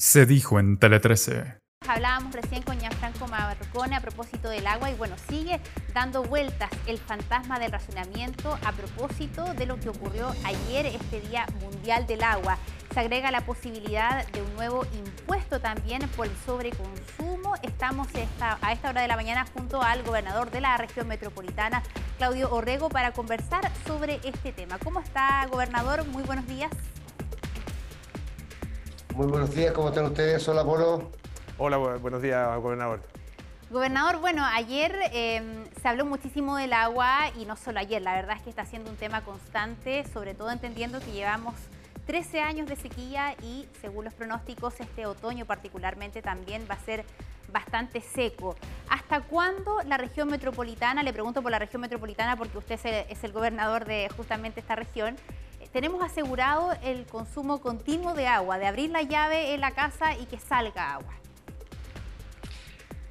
[0.00, 1.58] Se dijo en Tele 13.
[1.86, 5.60] Hablábamos recién con Gianfranco Marcone a propósito del agua y bueno, sigue
[5.92, 11.44] dando vueltas el fantasma del racionamiento a propósito de lo que ocurrió ayer, este Día
[11.60, 12.56] Mundial del Agua.
[12.94, 17.56] Se agrega la posibilidad de un nuevo impuesto también por el sobreconsumo.
[17.62, 18.08] Estamos
[18.40, 21.82] a esta hora de la mañana junto al gobernador de la región metropolitana,
[22.16, 24.78] Claudio Orrego, para conversar sobre este tema.
[24.78, 26.06] ¿Cómo está, gobernador?
[26.06, 26.70] Muy buenos días.
[29.14, 30.46] Muy buenos días, ¿cómo están ustedes?
[30.48, 31.10] Hola, Polo.
[31.58, 33.02] Hola, buenos días, gobernador.
[33.68, 38.36] Gobernador, bueno, ayer em, se habló muchísimo del agua y no solo ayer, la verdad
[38.36, 41.54] es que está siendo un tema constante, sobre todo entendiendo que llevamos
[42.06, 47.04] 13 años de sequía y según los pronósticos este otoño particularmente también va a ser
[47.52, 48.54] bastante seco.
[48.88, 53.32] ¿Hasta cuándo la región metropolitana, le pregunto por la región metropolitana porque usted es el
[53.32, 55.16] gobernador de justamente esta región,
[55.72, 60.26] tenemos asegurado el consumo continuo de agua, de abrir la llave en la casa y
[60.26, 61.14] que salga agua?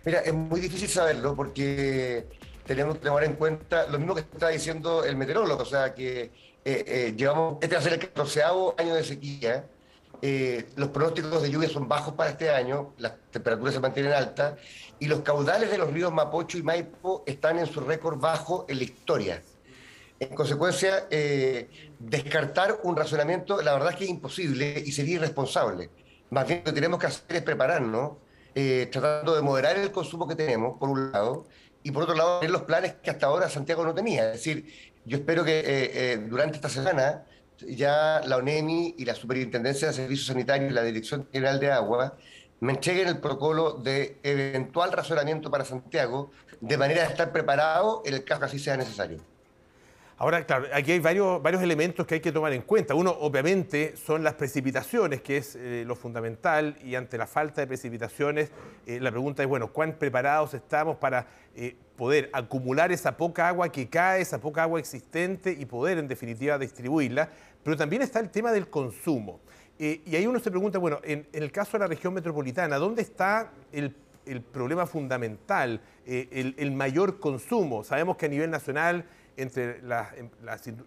[0.05, 2.27] Mira, es muy difícil saberlo porque
[2.65, 6.21] tenemos que tomar en cuenta lo mismo que está diciendo el meteorólogo, o sea que
[6.21, 6.32] eh,
[6.65, 8.43] eh, llevamos, este va a ser el 14
[8.77, 9.65] año de sequía,
[10.21, 14.60] eh, los pronósticos de lluvia son bajos para este año, las temperaturas se mantienen altas
[14.99, 18.77] y los caudales de los ríos Mapocho y Maipo están en su récord bajo en
[18.77, 19.41] la historia.
[20.20, 25.89] En consecuencia, eh, descartar un razonamiento, la verdad es que es imposible y sería irresponsable.
[26.29, 28.17] Más bien lo que tenemos que hacer es prepararnos,
[28.53, 31.45] eh, tratando de moderar el consumo que tenemos, por un lado,
[31.84, 34.25] y por otro lado, tener los planes que hasta ahora Santiago no tenía.
[34.25, 34.65] Es decir,
[35.05, 37.23] yo espero que eh, durante esta semana
[37.65, 42.17] ya la ONEMI y la Superintendencia de Servicios Sanitarios y la Dirección General de Agua
[42.59, 48.15] me entreguen el protocolo de eventual razonamiento para Santiago, de manera de estar preparado en
[48.15, 49.20] el caso que así sea necesario.
[50.21, 52.93] Ahora, claro, aquí hay varios, varios elementos que hay que tomar en cuenta.
[52.93, 57.67] Uno, obviamente, son las precipitaciones, que es eh, lo fundamental, y ante la falta de
[57.67, 58.51] precipitaciones,
[58.85, 61.25] eh, la pregunta es, bueno, ¿cuán preparados estamos para
[61.55, 66.09] eh, poder acumular esa poca agua que cae, esa poca agua existente y poder, en
[66.09, 67.29] definitiva, distribuirla?
[67.63, 69.40] Pero también está el tema del consumo.
[69.79, 73.53] y ahí uno se pregunta, bueno, en, el caso de la región metropolitana, ¿dónde está
[73.72, 73.94] el
[74.52, 77.85] problema fundamental, el, el, mayor consumo.
[77.85, 79.06] Sabemos que a nivel nacional
[79.42, 80.12] entre la,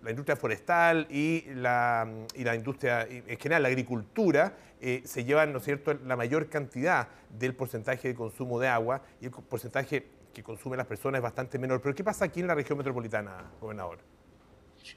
[0.09, 2.07] industria forestal y la,
[2.55, 7.55] industria en general, la agricultura, eh, se llevan, ¿no es cierto?, la mayor cantidad del
[7.55, 11.81] porcentaje de consumo de agua y el porcentaje que consumen las personas es bastante menor.
[11.81, 13.99] Pero ¿qué pasa aquí en la región metropolitana, gobernador?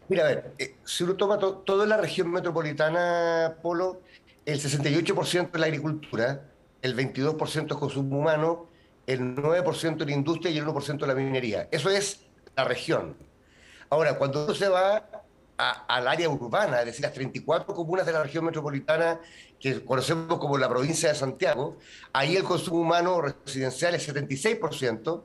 [0.10, 4.02] Mira, a ver, eh, si uno toma toda la región metropolitana, Polo,
[4.46, 6.42] el 68% es la agricultura,
[6.82, 8.68] el 22% es consumo humano,
[9.08, 11.68] el 9% la industria y el 1% la minería.
[11.72, 13.16] Eso es la región.
[13.95, 15.09] Ahora, cuando uno se va
[15.56, 19.22] al área urbana, es decir, las 34 comunas de la región metropolitana
[19.57, 21.78] que conocemos como la provincia de Santiago,
[22.11, 25.23] ahí el consumo humano residencial es 76%,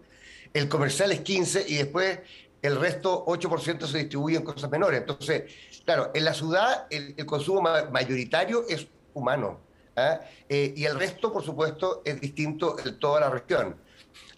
[0.55, 2.21] el comercial es 15% y después
[2.63, 5.01] el resto 8% se distribuye en cosas menores.
[5.01, 5.53] Entonces,
[5.85, 9.59] claro, en la ciudad el, consumo mayoritario es humano
[9.97, 10.21] ¿ah?
[10.49, 13.75] eh, y el resto, por supuesto, es distinto en toda la región.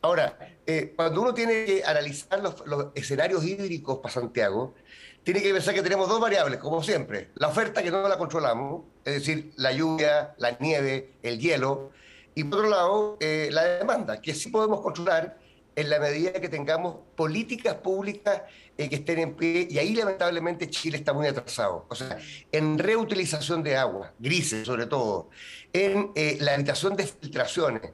[0.02, 4.74] Ahora, eh, cuando uno tiene que analizar los, escenarios hídricos para Santiago,
[5.22, 7.30] tiene que pensar que tenemos dos variables, como siempre.
[7.36, 11.92] La oferta que no la controlamos, es decir, la lluvia, la nieve, el hielo,
[12.34, 15.38] y por otro lado, eh, la demanda, que sí podemos controlar
[15.76, 18.42] en la medida que tengamos políticas públicas
[18.76, 21.86] eh, que estén en pie, y ahí lamentablemente Chile está muy atrasado.
[21.88, 22.18] O sea,
[22.50, 25.30] en reutilización de agua, grises sobre todo,
[25.72, 26.10] en
[26.40, 27.92] la evitación de filtraciones,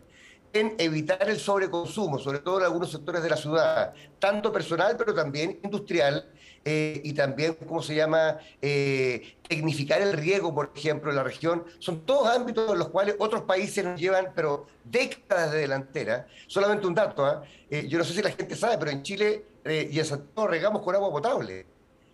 [0.52, 5.14] en evitar el sobreconsumo, sobre todo en algunos sectores de la ciudad, tanto personal, pero
[5.14, 6.26] también industrial,
[6.64, 11.64] eh, y también, ¿cómo se llama?, eh, tecnificar el riego, por ejemplo, en la región.
[11.78, 16.26] Son todos ámbitos en los cuales otros países nos llevan, pero décadas de delantera.
[16.46, 17.42] Solamente un dato, ¿ah?
[17.70, 20.82] eh, yo no sé si la gente sabe, pero en Chile y en Santiago regamos
[20.82, 21.66] con agua potable.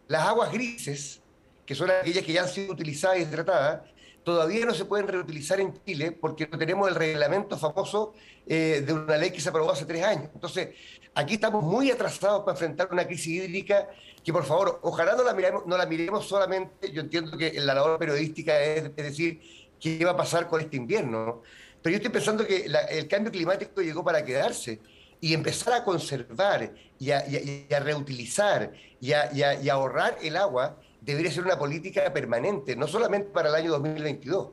[0.09, 1.21] Las aguas grises,
[1.65, 3.83] que son aquellas que ya han sido utilizadas y tratadas,
[4.25, 8.15] todavía no se pueden reutilizar en Chile porque no tenemos el reglamento famoso
[8.47, 10.31] eh, de una ley que se aprobó hace tres años.
[10.35, 10.71] Entonces,
[11.15, 13.89] aquí estamos muy atrasados para enfrentar una crisis hídrica
[14.25, 17.75] que, por favor, ojalá no la miremos, no la miremos solamente, yo entiendo que la
[17.75, 19.41] labor periodística es, decir,
[19.79, 21.43] qué va a pasar con este invierno,
[21.83, 24.81] pero yo estoy pensando que el cambio climático llegó para quedarse
[25.21, 31.59] y empezar a conservar y a, reutilizar y a ahorrar el agua debería ser una
[31.59, 34.51] política permanente, no solamente para el año 2022.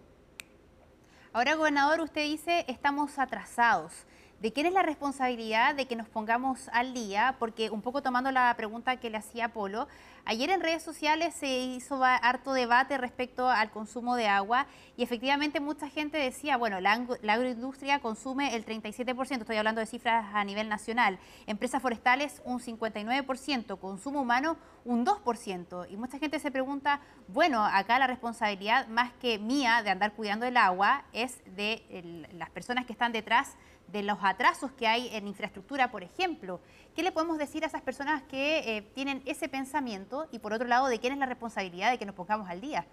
[1.33, 4.05] Ahora, gobernador, usted dice estamos atrasados.
[4.41, 7.35] ¿De quién es la responsabilidad de que nos pongamos al día?
[7.37, 9.87] Porque un poco tomando la pregunta que le hacía Polo,
[10.25, 14.65] ayer en redes sociales se hizo harto debate respecto al consumo de agua
[14.97, 20.25] y efectivamente mucha gente decía, bueno, la, agroindustria consume el 37%, estoy hablando de cifras
[20.33, 25.85] a nivel nacional, empresas forestales un 59%, consumo humano un 2%.
[25.91, 30.47] Y mucha gente se pregunta, bueno, acá la responsabilidad más que mía de andar cuidando
[30.47, 33.55] el agua es de las personas que están detrás
[33.91, 36.59] de los atrasos que hay en infraestructura, por ejemplo.
[36.95, 40.67] ¿Qué le podemos decir a esas personas que eh, tienen ese pensamiento y por otro
[40.67, 42.85] lado, de quién es la responsabilidad de que nos pongamos al día?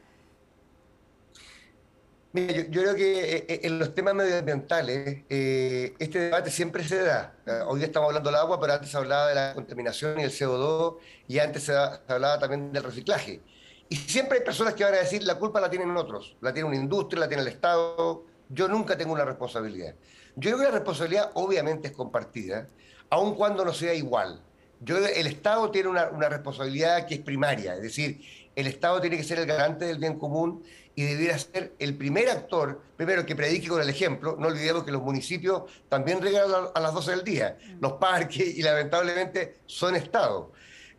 [2.33, 7.35] Mira, yo, creo que eh, eh, en los temas medioambientales este debate siempre se da.
[7.67, 10.31] Hoy día estamos hablando del agua, pero antes se hablaba de la contaminación y el
[10.31, 13.41] CO2 y antes se, se hablaba también del reciclaje.
[13.89, 16.69] Y siempre hay personas que van a decir la culpa la tienen otros, la tiene
[16.69, 18.27] una industria, la tiene el Estado.
[18.51, 19.95] Yo nunca tengo una responsabilidad.
[20.39, 22.69] Yo creo que la responsabilidad obviamente es compartida,
[23.11, 24.41] aun cuando no sea igual.
[24.81, 28.21] Yo el Estado tiene una, responsabilidad que es primaria, es decir,
[28.55, 30.63] el Estado tiene que ser el garante del bien común
[30.95, 34.37] y debiera ser el primer actor, primero que predique con el ejemplo.
[34.39, 37.79] No olvidemos que los municipios también regalan a las 12 del día, mm.
[37.81, 40.53] los parques y lamentablemente son Estado.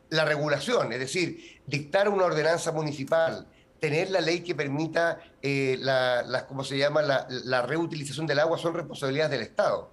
[0.09, 3.47] La regulación, es decir, dictar una ordenanza municipal,
[3.79, 7.01] tener la ley que permita eh, la, ¿cómo se llama?
[7.01, 9.91] La, reutilización del agua son responsabilidades del Estado.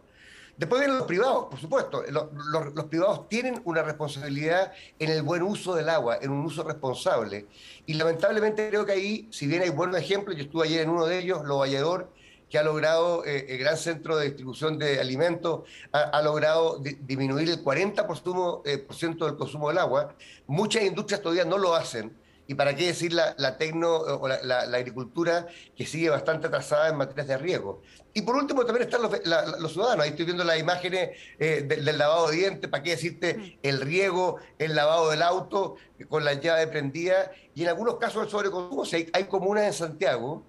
[0.56, 2.02] Después vienen los privados, por supuesto.
[2.08, 7.46] Los, privados tienen una responsabilidad en el buen uso del agua, en un uso responsable.
[7.84, 11.04] Y lamentablemente creo que ahí, si bien hay buenos ejemplos, yo estuve ayer en uno
[11.06, 12.10] de ellos, Lo Vallador,
[12.48, 17.62] que ha logrado, eh, el gran centro de distribución de alimentos, ha, logrado disminuir el
[17.62, 20.14] 40% eh, por ciento del consumo del agua.
[20.46, 22.16] Muchas industrias todavía no lo hacen
[22.48, 25.46] y para qué decir la, tecno o la, agricultura
[25.76, 27.82] que sigue bastante atrasada en materias de riego.
[28.14, 32.28] Y por último también están los, ciudadanos, ahí estoy viendo las imágenes eh, del, lavado
[32.28, 33.58] de dientes, para qué decirte mm.
[33.62, 35.76] el riego, el lavado del auto
[36.08, 40.44] con la llave prendida, y en algunos casos el sobreconsumo, hay, hay comunas en Santiago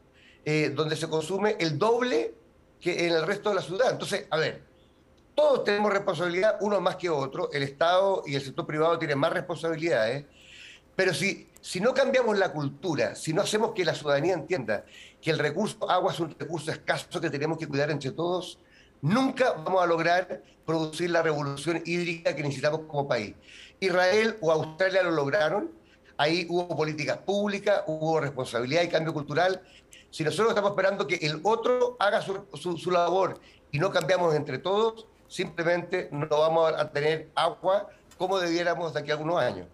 [0.46, 2.34] eh, donde se consume el doble
[2.80, 3.92] que en el resto de la ciudad.
[3.92, 4.64] Entonces, a ver,
[5.36, 9.34] todos tenemos responsabilidad, uno más que otro, el Estado y el sector privado tienen más
[9.34, 10.26] responsabilidades,
[10.98, 14.86] pero si si no cambiamos la cultura, si no hacemos que la ciudadanía entienda
[15.22, 18.58] que el recurso agua es un recurso escaso que tenemos que cuidar entre todos,
[19.02, 23.36] nunca vamos a lograr producir la revolución hídrica que necesitamos como país.
[23.82, 25.72] Israel o Australia lo lograron,
[26.16, 29.62] ahí hubo políticas públicas, hubo responsabilidad y cambio cultural.
[30.10, 33.42] Si nosotros estamos esperando que el otro haga su, labor
[33.74, 39.12] y no cambiamos entre todos, simplemente no vamos a tener agua como debiéramos de aquí
[39.12, 39.68] a algunos años.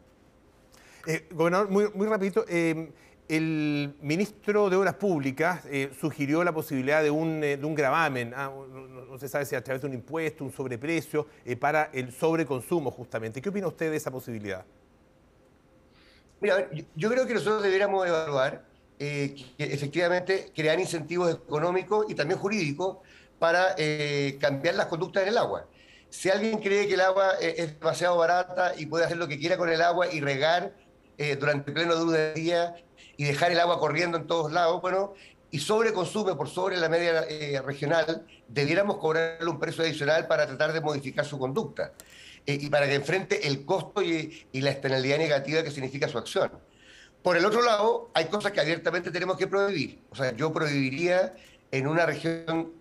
[1.05, 2.89] Eh, gobernador, muy, muy rapidito, eh,
[3.27, 9.17] el ministro de Obras Públicas eh, sugirió la posibilidad de un, un gravamen, ah, no,
[9.19, 11.27] se sabe si a través de un impuesto, un sobreprecio,
[11.59, 13.41] para el sobreconsumo justamente.
[13.41, 14.63] ¿Qué opina usted de esa posibilidad?
[16.39, 18.65] Mira, yo creo que nosotros deberíamos evaluar
[18.97, 22.97] que efectivamente crear incentivos económicos y también jurídicos
[23.39, 23.75] para
[24.39, 25.67] cambiar las conductas en el agua.
[26.09, 29.57] Si alguien cree que el agua es demasiado barata y puede hacer lo que quiera
[29.57, 30.73] con el agua y regar
[31.17, 32.75] eh, durante pleno de día
[33.17, 35.13] y dejar el agua corriendo en todos lados, bueno,
[35.51, 40.73] y sobreconsume por sobre la media eh, regional, debiéramos cobrarle un precio adicional para tratar
[40.73, 41.93] de modificar su conducta
[42.45, 46.17] eh, y para que enfrente el costo y, y la externalidad negativa que significa su
[46.17, 46.51] acción.
[47.21, 50.01] Por el otro lado, hay cosas que abiertamente tenemos que prohibir.
[50.09, 51.33] O sea, yo prohibiría
[51.71, 52.73] en una región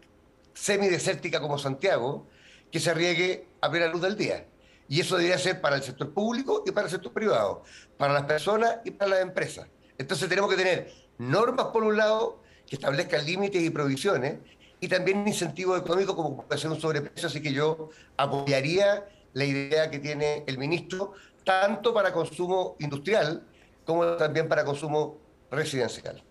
[0.55, 2.27] semidesértica como Santiago
[2.71, 4.47] que se riegue a plena luz del día.
[4.93, 7.65] Y eso debería ser para el sector público y para el sector privado,
[7.97, 9.67] para las personas y para las empresas.
[9.97, 14.41] Entonces tenemos que tener normas por un lado que establezcan límites y provisiones
[14.81, 17.27] y también incentivos económicos como puede ser un sobreprecio.
[17.27, 23.47] Así que yo apoyaría la idea que tiene el ministro, tanto para consumo industrial
[23.87, 25.17] como también para consumo
[25.51, 26.23] residencial.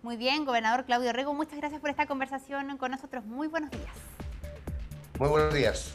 [0.00, 3.22] Muy bien, gobernador Claudio Rego, muchas gracias por esta conversación con nosotros.
[3.26, 3.92] Muy buenos días.
[5.18, 5.94] Muy buenos días.